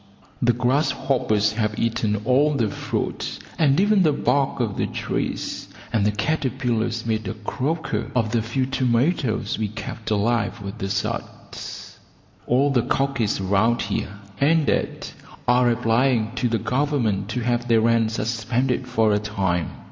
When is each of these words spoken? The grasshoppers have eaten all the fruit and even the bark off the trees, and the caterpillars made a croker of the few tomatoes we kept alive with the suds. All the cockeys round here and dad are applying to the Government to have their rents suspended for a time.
The 0.41 0.53
grasshoppers 0.53 1.51
have 1.53 1.77
eaten 1.77 2.21
all 2.25 2.55
the 2.55 2.69
fruit 2.71 3.37
and 3.59 3.79
even 3.79 4.01
the 4.01 4.11
bark 4.11 4.59
off 4.59 4.75
the 4.75 4.87
trees, 4.87 5.67
and 5.93 6.03
the 6.07 6.11
caterpillars 6.11 7.05
made 7.05 7.27
a 7.27 7.35
croker 7.35 8.09
of 8.15 8.31
the 8.31 8.41
few 8.41 8.65
tomatoes 8.65 9.59
we 9.59 9.67
kept 9.67 10.09
alive 10.09 10.59
with 10.59 10.79
the 10.79 10.89
suds. 10.89 11.99
All 12.47 12.71
the 12.71 12.81
cockeys 12.81 13.39
round 13.39 13.83
here 13.83 14.13
and 14.39 14.65
dad 14.65 15.09
are 15.47 15.69
applying 15.69 16.33
to 16.33 16.49
the 16.49 16.57
Government 16.57 17.29
to 17.29 17.41
have 17.41 17.67
their 17.67 17.81
rents 17.81 18.15
suspended 18.15 18.87
for 18.87 19.13
a 19.13 19.19
time. 19.19 19.69